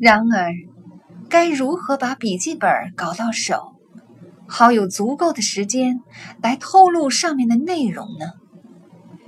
[0.00, 0.52] 然而，
[1.28, 3.72] 该如何把笔记本搞到手，
[4.46, 6.00] 好有足够的时间
[6.42, 8.26] 来透露上面的内容呢？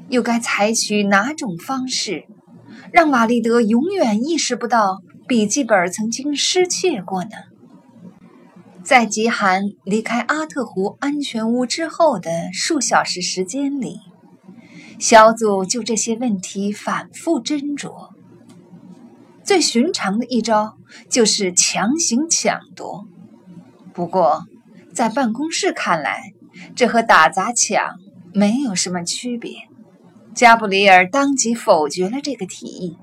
[0.08, 2.26] 又该采取哪种方式，
[2.92, 7.30] 让瓦利德永远意识不到笔记本曾经失窃过呢？
[8.82, 13.98] 在吉寒离开阿特湖安全屋之后的数小时时间里，
[14.98, 18.15] 小组就这些问题反复斟酌。
[19.46, 20.76] 最寻常的一招
[21.08, 23.06] 就是强行抢夺，
[23.94, 24.44] 不过
[24.92, 26.32] 在办公室看来，
[26.74, 27.94] 这和打砸抢
[28.34, 29.52] 没有什么区别。
[30.34, 32.98] 加布里尔当即否决了这个提议，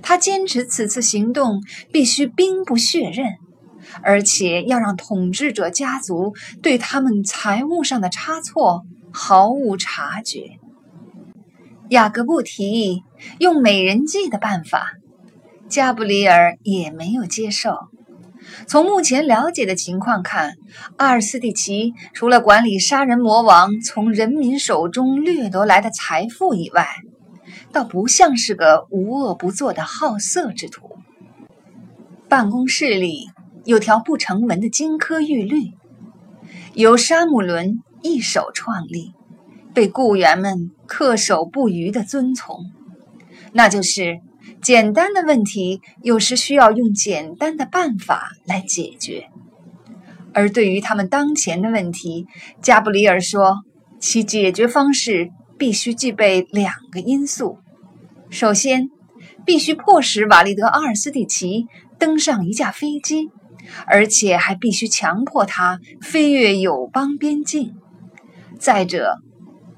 [0.00, 1.60] 他坚持此次行动
[1.92, 3.26] 必须兵不血刃。
[4.02, 10.58] 而且要让统治者家族对他们财务上的差错毫无察觉。
[11.88, 13.02] 雅各布提议
[13.38, 14.92] 用美人计的办法，
[15.68, 17.76] 加布里尔也没有接受。
[18.66, 20.54] 从目前了解的情况看，
[20.96, 26.86] 阿尔斯蒂奇除了管理杀人魔王从人民手中掠夺来的财富以外，
[27.72, 30.96] 倒不像是个无恶不作的好色之徒。
[32.28, 33.28] 办公室里。
[33.64, 35.74] 有条不成文的金科玉律，
[36.72, 39.12] 由沙姆伦一手创立，
[39.74, 42.56] 被雇员们恪守不渝地遵从。
[43.52, 44.20] 那就是：
[44.62, 49.28] 简单的问题有时需要用简单的办法来解决。
[50.32, 52.26] 而对于他们当前的问题，
[52.62, 53.58] 加布里尔说，
[53.98, 57.58] 其解决方式必须具备两个因素：
[58.30, 58.88] 首先，
[59.44, 61.66] 必须迫使瓦利德·阿尔斯蒂奇
[61.98, 63.30] 登上一架飞机。
[63.86, 67.74] 而且还必须强迫他飞越友邦边境。
[68.58, 69.18] 再者，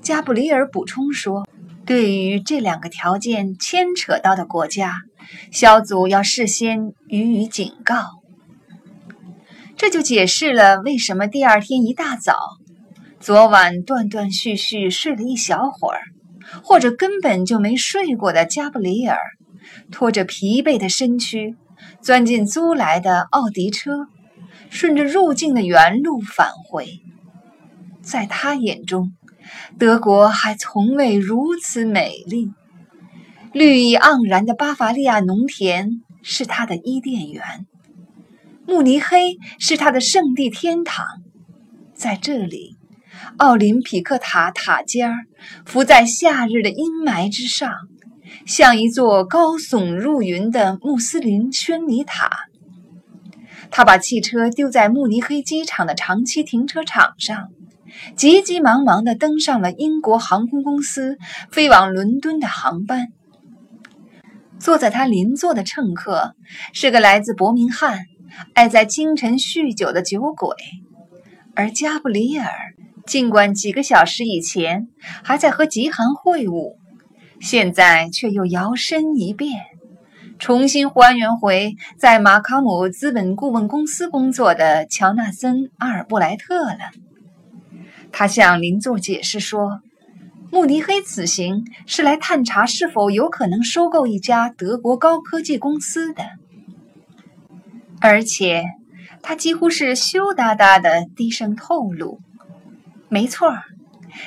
[0.00, 1.48] 加布里尔补充说，
[1.90, 4.94] 对于这两个条件牵扯到的国家，
[5.50, 8.04] 小组要事先予以警告。
[9.76, 12.36] 这就解释了为什么第二天一大早，
[13.18, 16.02] 昨晚断断续续睡了一小会儿，
[16.62, 19.18] 或者根本就没睡过的加布里尔，
[19.90, 21.56] 拖着疲惫的身躯。
[22.00, 24.06] 钻进租来的奥迪车，
[24.68, 27.00] 顺着入境的原路返回。
[28.00, 29.10] 在他眼中，
[29.78, 32.50] 德国还从未如此美丽。
[33.52, 37.66] 绿意盎然的巴伐利亚农田是他的伊甸园，
[38.66, 41.06] 慕尼黑是他的圣地天堂。
[41.94, 42.76] 在这里，
[43.38, 45.16] 奥林匹克塔塔尖儿
[45.64, 47.72] 浮在夏日的阴霾之上。
[48.46, 52.30] 像一座高耸入云的穆斯林宣礼塔。
[53.72, 57.48] 他把汽车丢在慕尼黑机场的长期停车场上，
[58.16, 61.18] 急急忙忙地登上了英国航空公司
[61.50, 63.08] 飞往伦敦的航班。
[64.58, 66.34] 坐在他邻座的乘客
[66.72, 68.00] 是个来自伯明翰、
[68.54, 70.54] 爱在清晨酗酒的酒鬼，
[71.54, 72.50] 而加布里尔
[73.06, 74.88] 尽管几个小时以前
[75.24, 76.76] 还在和极寒会晤。
[77.40, 79.62] 现在却又摇身一变，
[80.38, 86.78] 重新还原回在马卡姆资本顾问公司工作的乔纳森·阿尔布莱特了。
[88.12, 89.80] 他向邻座解释说，
[90.50, 96.24] 慕尼黑此行是来探查是否有可能收购一家德国高科技公司的，
[98.00, 98.64] 而且
[99.22, 102.18] 他几乎是羞答答的低声透露
[103.08, 103.54] ：“没错，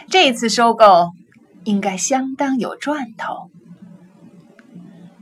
[0.10, 1.12] 这次收购。”
[1.66, 3.50] 应该相当有赚头。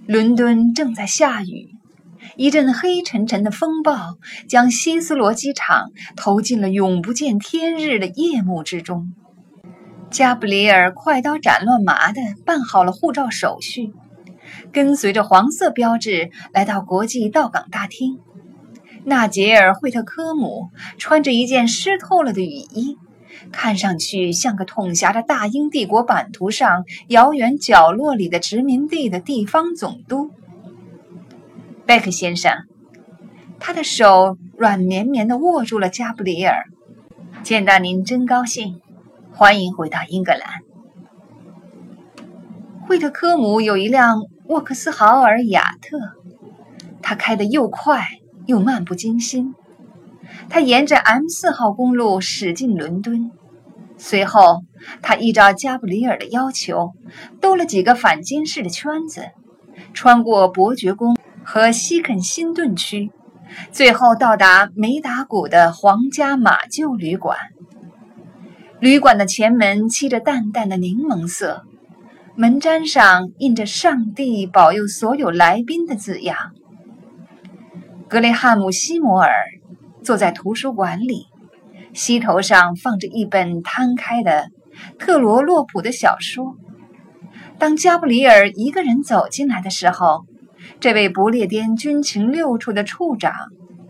[0.07, 1.75] 伦敦正在下雨，
[2.35, 9.13] 一阵黑沉沉的风暴将希斯罗机场投进了永不见天日的夜幕之中。
[10.09, 13.93] 加布里尔快刀斩乱麻地办好了护照手续，
[14.71, 18.19] 跟随着黄色标志来到国际到港大厅。
[19.03, 22.97] 纳杰尔·惠特科姆穿着一件湿透了的雨衣。
[23.51, 30.29] 看上去像个统辖着大英帝国版图上遥远角落里的殖民地的地方总督，
[31.91, 32.53] 贝克先生。
[33.59, 36.63] 他的手软绵绵地握住了加布里尔。
[37.43, 38.79] 见到您真高兴，
[39.33, 40.41] 欢迎回到英格兰。
[42.87, 45.97] 惠特科姆有一辆沃克斯豪尔雅特，
[47.01, 48.07] 他开得又快
[48.45, 49.53] 又漫不经心。
[50.47, 53.31] 他沿着 M 四号公路驶进伦敦。
[53.97, 54.61] 随后，
[55.01, 56.93] 他依照加布里尔的要求，
[57.41, 59.31] 兜了几个反监视的圈子，
[59.93, 63.11] 穿过伯爵宫和西肯辛顿区，
[63.71, 67.37] 最后到达梅达谷的皇家马厩旅馆。
[68.79, 71.63] 旅馆的前门漆着淡淡的柠檬色，
[72.35, 76.37] 门毡上印着“上帝保佑所有来宾”的字样。
[78.07, 79.31] 格雷汉姆·西摩尔
[80.03, 81.27] 坐在图书馆里，
[81.93, 84.49] 膝头上放着一本摊开的
[84.97, 86.55] 特罗洛普的小说。
[87.59, 90.25] 当加布里尔一个人走进来的时候，
[90.79, 93.33] 这位不列颠军情六处的处长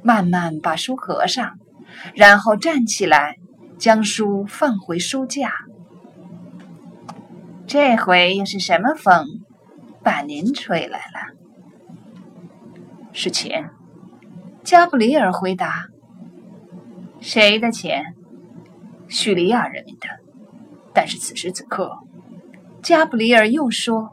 [0.03, 1.59] 慢慢把书合上，
[2.15, 3.37] 然后站起来，
[3.77, 5.51] 将书放回书架。
[7.67, 9.25] 这回又是什么风
[10.03, 11.35] 把您吹来了？
[13.13, 13.69] 是钱。
[14.63, 15.87] 加布里尔回答
[17.19, 18.15] ：“谁的钱？
[19.07, 20.07] 叙利亚人民的。
[20.93, 21.97] 但是此时此刻，
[22.83, 24.11] 加布里尔又说，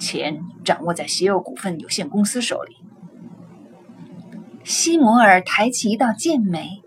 [0.00, 2.76] 钱掌握在邪恶股份有限公司手里。”
[4.64, 6.82] 西摩尔抬起一道剑眉：“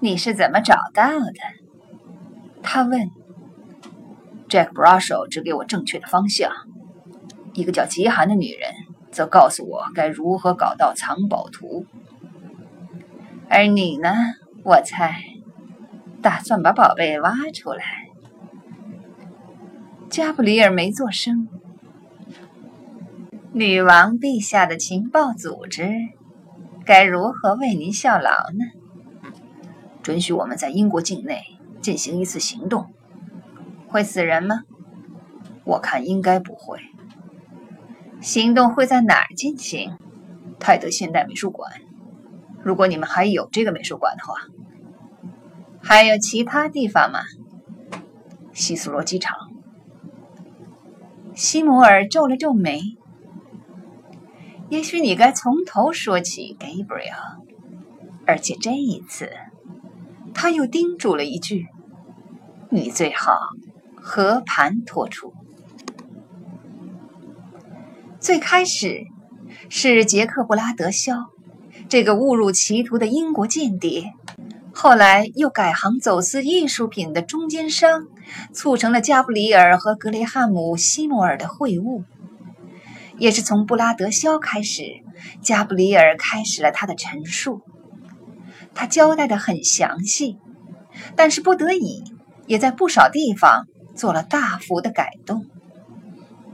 [0.00, 1.40] 你是怎么找到的？”
[2.62, 3.08] 他问。
[4.48, 6.50] Jack Brussel 指给我正确的方向，
[7.54, 8.74] 一个叫极寒的女人。
[9.12, 11.84] 则告诉我该如何搞到藏宝图，
[13.48, 14.14] 而你呢？
[14.62, 15.20] 我猜，
[16.22, 17.84] 打算把宝贝挖出来。
[20.08, 21.48] 加布里尔没做声。
[23.52, 25.90] 女王陛下的情报组织
[26.86, 28.64] 该如何为您效劳呢？
[30.02, 31.42] 准许我们在英国境内
[31.80, 32.94] 进行一次行动，
[33.88, 34.62] 会死人吗？
[35.64, 36.78] 我看应该不会。
[38.20, 39.96] 行动会在哪儿进行？
[40.60, 41.72] 泰德现代美术馆。
[42.62, 44.34] 如果你们还有这个美术馆的话，
[45.82, 47.18] 还有其他地方吗？
[48.52, 49.36] 希斯罗机场。
[51.34, 52.80] 西摩尔皱了皱眉。
[54.70, 57.42] 也许你该从头说起，Gabriel。
[58.24, 59.32] 而且这一次，
[60.32, 61.66] 他又叮嘱了一句
[62.70, 63.32] ：“你最好
[63.96, 65.34] 和盘托出。”
[68.20, 69.06] 最开始
[69.68, 71.30] 是杰克布拉德肖
[71.88, 74.12] 这个误入歧途的英国间谍，
[74.72, 78.06] 后来又改行走私艺术品的中间商，
[78.52, 82.04] 促成了加布里尔和格雷汉姆·西摩尔的会晤。
[83.20, 84.82] 也是从布拉德肖开始，
[85.42, 87.60] 加布里尔开始了他的陈述。
[88.74, 90.38] 他交代的很详细，
[91.16, 92.02] 但是不得已
[92.46, 95.44] 也在不少地方做了大幅的改动。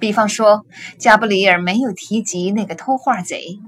[0.01, 0.67] 比方说，
[0.99, 3.61] 加布里尔没有提及那个偷画贼，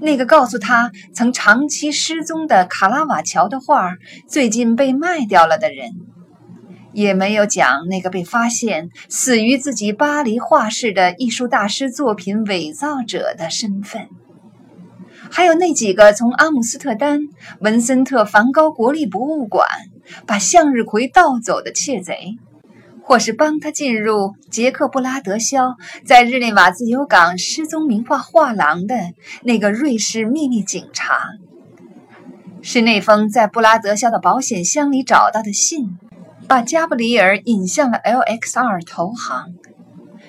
[0.00, 3.96] 那个告诉他曾长期失踪的卡拉瓦乔的画
[4.26, 5.92] 最近被卖掉了的人，
[7.00, 14.08] 也没有讲那个被发现死于自己巴黎画室的艺术大师作品伪造者的身份，
[15.30, 17.20] 还有那几个从阿姆斯特丹
[17.60, 19.66] 文森特梵高国立博物馆
[20.26, 22.38] 把向日葵盗走的窃贼。
[23.02, 25.74] 或是帮他进入杰克布拉德肖
[26.04, 28.94] 在日内瓦自由港失踪名画画廊的
[29.42, 31.18] 那个瑞士秘密警察，
[32.62, 35.98] 是那封在布拉德肖的保险箱里找到的信，
[36.50, 39.54] 把加布里尔引向了 LXR 投行，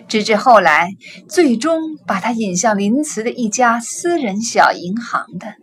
[0.08, 0.92] 直至后来
[1.28, 5.56] 最终把他引向林茨的一家私人小银行的。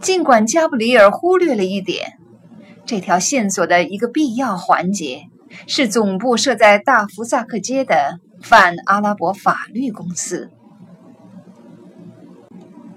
[0.00, 2.12] 尽管加布里尔忽略了一点，
[2.86, 5.24] 这条线索的一个必要环节。
[5.66, 10.50] 是总部设在大福萨克街的泛阿拉伯法律公司。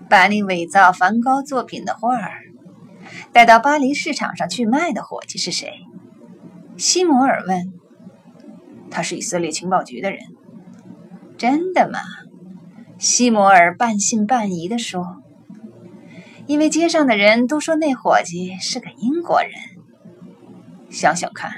[0.10, 2.32] 把你伪造梵高作品的画儿
[3.34, 5.72] 带到巴黎市场上去卖的伙计是谁？
[6.78, 7.74] 西摩尔问。
[8.90, 10.20] 他是以色列情报局的人。
[11.38, 12.00] 真的吗？
[12.98, 15.22] 西摩尔半信半疑地说。
[16.48, 19.52] 因为街上的人都说那伙计是个英国人。
[20.90, 21.52] 想想看。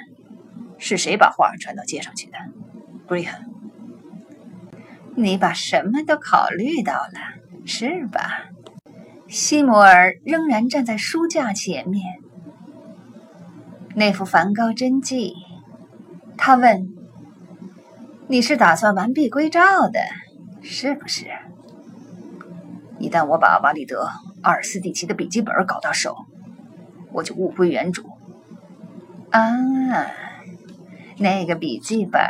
[0.80, 2.34] 是谁把画传到街上去的
[3.08, 3.46] ？Graham，
[5.16, 7.14] 你把什么都考虑到了，
[7.66, 8.50] 是吧？
[9.30, 12.04] 西摩尔仍然站在书架前面。
[13.96, 15.36] 那幅梵高真迹，
[16.38, 16.94] 他问
[18.28, 20.00] ：“你是打算完璧归赵的，
[20.62, 21.28] 是不是？”
[23.00, 24.06] 一旦我把瓦里德·
[24.42, 26.16] 阿尔斯蒂奇的笔记本搞到手，
[27.12, 28.04] 我就物归原主。
[29.30, 29.42] 啊。
[31.20, 32.22] 那个笔记本，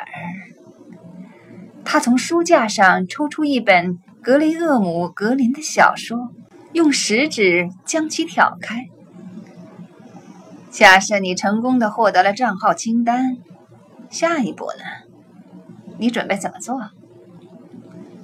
[1.85, 6.33] 他从书架上抽出一本格雷厄姆·格林的小说，
[6.73, 8.89] 用食指将其挑开。
[10.73, 13.37] 假设你成功的获得了账号清单，
[14.09, 14.83] 下一步呢？
[15.99, 16.81] 你准备怎么做？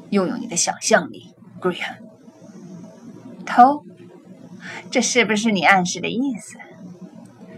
[0.10, 1.98] 用用你的想象力，Graham。
[3.46, 3.84] 偷？
[4.90, 6.58] 这是不是你暗示的意思？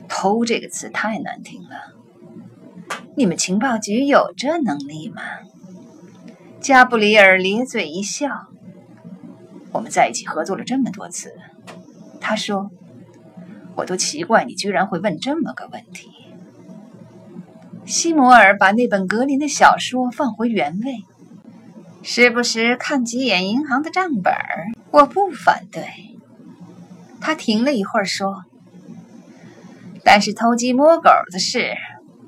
[0.10, 1.96] 偷这个词太难听了。
[3.16, 5.22] 你们情报局有这能力吗？
[6.60, 8.50] 加布里尔咧嘴一笑。
[9.72, 11.34] 我们在一起合作了这么多次，
[12.20, 12.70] 他说，
[13.76, 16.10] 我都奇怪你居然会问这么个问题。
[17.86, 21.04] 西摩尔把那本格林的小说放回原位，
[22.04, 24.34] 时不时看几眼银行的账本，
[24.92, 25.86] 我不反对。
[27.20, 28.46] 他停了一会儿说
[30.04, 31.76] ：“但是偷鸡摸狗的事，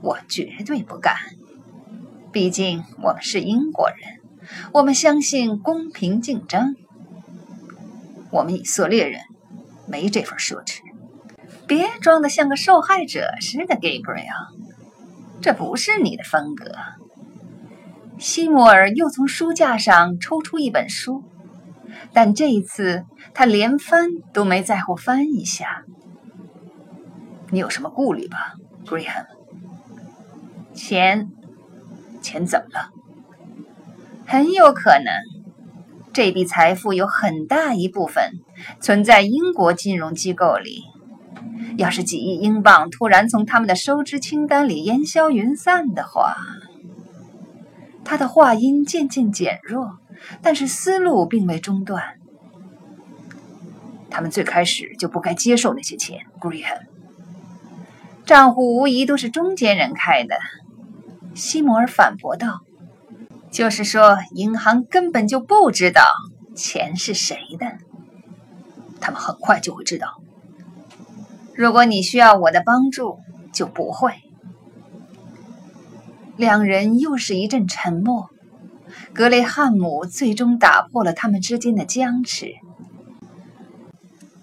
[0.01, 1.15] 我绝对不干。
[2.31, 3.97] 毕竟我们是英国人，
[4.71, 6.75] 我们相信公平竞争。
[8.31, 9.21] 我们以色列人
[9.87, 10.81] 没这份奢侈。
[11.67, 14.53] 别装的像个受害者似的，Gabriel。”
[15.41, 16.71] 这不是你的风格。
[18.17, 21.23] 西摩尔又从书架上抽出一本书，
[22.13, 23.03] 但这一次
[23.33, 25.83] 他连翻都没在乎翻一下。
[27.49, 28.53] 你有什么顾虑吧
[28.85, 29.25] ，Graham？
[30.73, 31.29] 钱，
[32.21, 32.89] 钱怎么了？
[34.25, 35.11] 很有可能，
[36.13, 38.31] 这笔财富有很大一部分
[38.79, 40.83] 存在英国金融机构里。
[41.77, 46.35] 要是几亿英镑突然从他们的收支清单里烟消云散的话，
[48.03, 49.99] 他的话音渐渐减弱，
[50.41, 52.19] 但是思路并未中断。
[54.09, 56.81] 他们最开始就不该接受那些钱，Graham。
[58.25, 60.35] 账户无疑都是中间人开的，
[61.33, 62.61] 西摩尔反驳道。
[63.49, 66.03] 就是说，银行根本就不知道
[66.55, 67.77] 钱是谁的。
[68.99, 70.21] 他们很快就会知道。
[71.55, 73.19] 如果你需要我的帮助，
[73.53, 74.13] 就不会。
[76.35, 78.29] 两人又是一阵沉默。
[79.13, 82.53] 格雷汉姆最终打破了他们之间的僵持。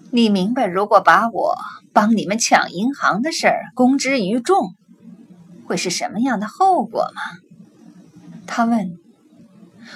[0.09, 1.57] 你明白，如果把我
[1.93, 4.75] 帮你们抢银行的事儿公之于众，
[5.65, 7.21] 会是什么样的后果吗？
[8.47, 8.97] 他问。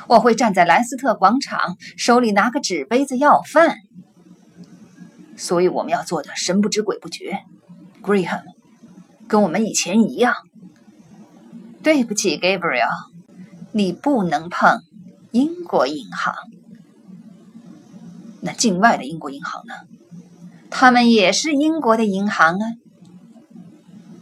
[0.08, 3.78] 我会站在莱斯特广场，手里拿个纸杯子要饭。
[5.36, 7.44] 所以我们要做的神不知鬼不觉
[8.02, 8.44] ，Graham，
[9.28, 10.36] 跟我们以前一样。
[11.84, 12.88] 对不起，Gabriel，
[13.72, 14.82] 你不能碰
[15.32, 16.34] 英国银行。
[18.42, 19.74] 那境外的英国银行呢？
[20.70, 22.66] 他们也是英国的银行啊。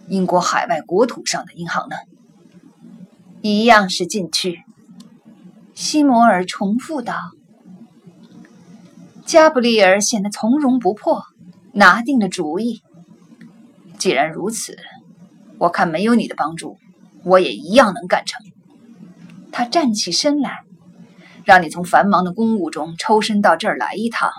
[0.09, 1.95] 英国海外国土上的银行呢？
[3.41, 4.63] 一样是禁区。
[5.73, 7.15] 西摩尔重复道。
[9.25, 11.23] 加布里尔显得从容不迫，
[11.71, 12.81] 拿定了主意。
[13.97, 14.77] 既然如此，
[15.57, 16.77] 我看没有你的帮助，
[17.23, 18.45] 我也一样能干成。
[19.51, 20.59] 他站起身来，
[21.45, 24.29] 让你从繁忙的公务中抽身到这儿来一趟，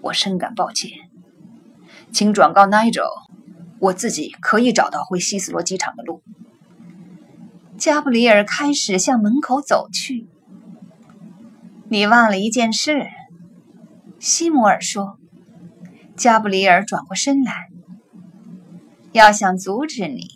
[0.00, 0.90] 我深感抱歉。
[2.10, 3.10] 请转告 Nigel，
[3.78, 6.22] 我自己可以找到回希斯罗机场的路。
[7.76, 10.26] 加布里尔开始向门口走去。
[11.90, 13.06] 你忘了一件事。
[14.18, 15.18] 西摩尔说
[16.16, 17.68] ：“加布里尔转过身来，
[19.12, 20.28] 要想阻止你，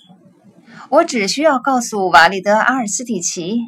[0.89, 3.59] 我只需要告诉瓦利德阿尔斯蒂奇，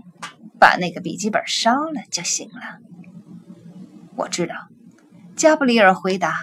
[0.60, 2.78] 把那个笔记本烧了就行了。”
[4.16, 4.54] 我知道，
[5.34, 6.34] 加布里尔回答。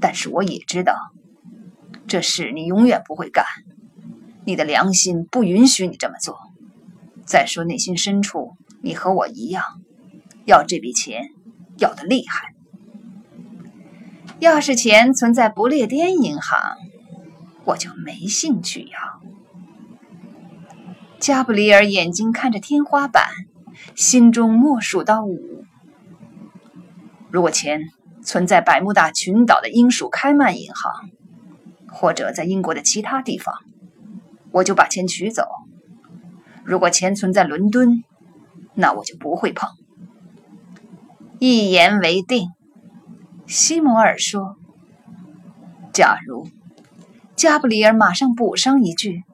[0.00, 0.96] 但是我也知道，
[2.08, 3.44] 这事你永远不会干。
[4.44, 6.36] 你的良心不允许你这么做。
[7.24, 9.62] 再说，内心深处，你和我一样，
[10.46, 11.28] 要这笔钱。
[11.80, 12.54] 要的厉害。
[14.38, 16.76] 要是钱存在不列颠银行，
[17.64, 19.20] 我就没兴趣要。
[21.18, 23.24] 加布里尔眼睛看着天花板，
[23.94, 25.64] 心中默数到五。
[27.30, 27.82] 如果钱
[28.24, 31.10] 存在百慕大群岛的英属开曼银行，
[31.88, 33.54] 或者在英国的其他地方，
[34.50, 35.44] 我就把钱取走。
[36.64, 38.02] 如果钱存在伦敦，
[38.74, 39.68] 那我就不会碰。
[41.42, 42.50] 一言为定，
[43.46, 44.58] 西摩尔说。
[45.90, 46.46] 假如
[47.34, 49.24] 加布里尔马上补上一句：“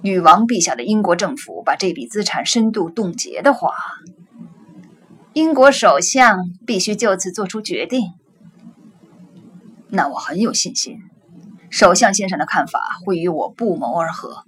[0.00, 3.74] 女王陛下的英国政府把这笔资产深度冻结的话，
[5.34, 8.06] 英国首相必须就此做出决定。”
[9.92, 10.96] 那我很有信心，
[11.68, 14.44] 首相先生的看法会与我不谋而合。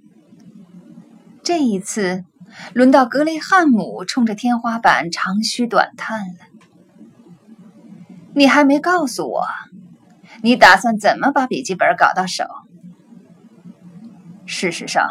[1.43, 2.25] 这一次。
[2.73, 6.45] 轮到格雷汉姆冲着天花板长吁短叹了。
[8.33, 9.45] 你还没告诉我，
[10.41, 12.45] 你打算怎么把笔记本搞到手？
[14.45, 15.07] 事实上，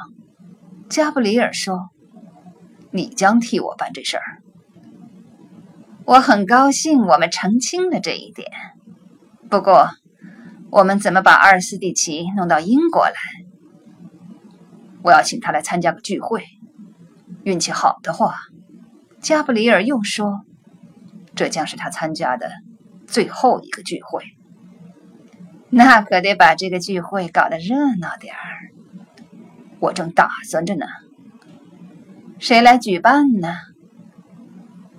[0.88, 1.90] 加布里尔说，
[2.90, 4.22] 你将替我办这事儿。
[6.04, 8.50] 我很高兴我们澄清了这一点。
[9.48, 9.88] 不过，
[10.70, 13.14] 我们怎么把阿尔斯蒂奇弄到英国来？
[15.02, 16.44] 我要请他来参加个聚会。
[17.44, 18.34] 运气好的话，
[19.20, 20.40] 加布里尔又说
[21.36, 22.50] ：“这将是他参加的
[23.06, 24.24] 最后一个聚会。
[25.68, 28.72] 那可得把这个聚会搞得热闹点儿。
[29.78, 30.86] 我正打算着呢。
[32.38, 33.54] 谁来举办呢？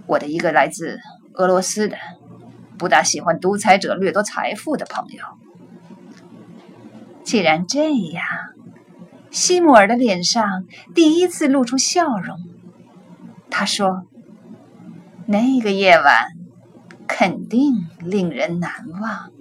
[0.06, 1.00] 我的一个来自
[1.34, 1.98] 俄罗斯的、
[2.78, 5.24] 不大喜欢独裁者掠夺财富的朋友。
[7.24, 8.24] 既然这样，
[9.36, 12.38] 西姆尔的脸上第一次露出笑容。
[13.50, 14.08] 他说
[15.28, 16.28] ：“那个夜晚
[17.06, 19.32] 肯定令人难忘。”